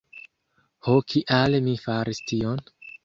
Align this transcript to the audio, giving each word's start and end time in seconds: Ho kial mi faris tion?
Ho 0.87 0.95
kial 1.13 1.59
mi 1.67 1.75
faris 1.85 2.23
tion? 2.33 2.65